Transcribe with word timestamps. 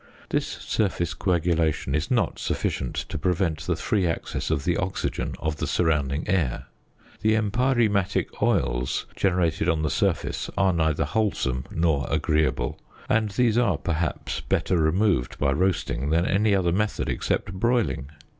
This 0.29 0.47
surface 0.47 1.13
coagulation 1.13 1.93
is 1.93 2.09
not 2.09 2.39
sufficient 2.39 2.95
to 2.95 3.19
prevent 3.19 3.59
the 3.67 3.75
free 3.75 4.07
access 4.07 4.49
of 4.49 4.65
the 4.65 4.75
oxygen 4.75 5.35
of 5.37 5.57
the 5.57 5.67
surrounding 5.67 6.27
air. 6.27 6.65
The 7.21 7.35
empyreumatic 7.35 8.41
oils 8.41 9.05
generated 9.15 9.69
on 9.69 9.83
the 9.83 9.91
surface 9.91 10.49
are 10.57 10.73
neither 10.73 11.05
wholesome 11.05 11.65
nor 11.69 12.07
agreeable, 12.09 12.79
and 13.07 13.29
these 13.29 13.59
are 13.59 13.77
perhaps 13.77 14.39
better 14.41 14.77
removed 14.79 15.37
by 15.37 15.51
roasting 15.51 16.09
than 16.09 16.25
any 16.25 16.55
other 16.55 16.71
method 16.71 17.07
except 17.07 17.53
broiling. 17.53 18.09